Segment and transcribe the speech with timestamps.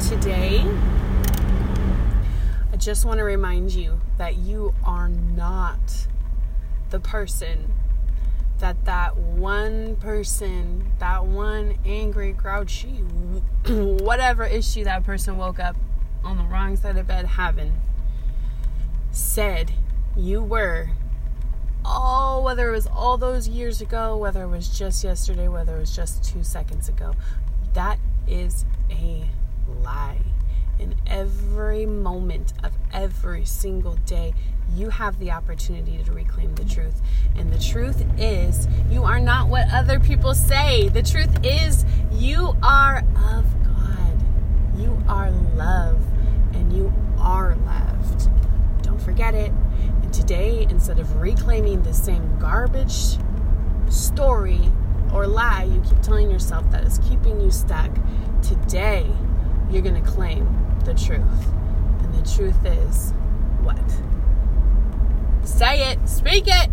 [0.00, 0.64] today,
[2.72, 6.06] I just want to remind you that you are not
[6.90, 7.72] the person
[8.58, 12.88] that that one person, that one angry, grouchy,
[13.68, 15.76] whatever issue that person woke up
[16.24, 17.72] on the wrong side of bed having,
[19.10, 19.72] said
[20.16, 20.90] you were
[21.84, 25.80] all, whether it was all those years ago, whether it was just yesterday, whether it
[25.80, 27.14] was just two seconds ago,
[27.74, 29.24] that is a
[29.82, 30.20] lie.
[30.78, 34.32] In every moment of every single day,
[34.74, 37.00] you have the opportunity to reclaim the truth.
[37.36, 40.88] And the truth is, you are not what other people say.
[40.88, 44.22] The truth is, you are of God.
[44.76, 46.00] You are love,
[46.52, 48.28] and you are loved.
[48.82, 49.50] Don't forget it.
[50.02, 53.18] And today, instead of reclaiming the same garbage
[53.88, 54.70] story
[55.14, 57.90] or lie you keep telling yourself that is keeping you stuck,
[58.42, 59.10] today
[59.70, 60.46] you're going to claim
[60.84, 61.46] the truth.
[62.02, 63.12] And the truth is
[63.62, 63.78] what?
[65.46, 66.70] Say it, speak it.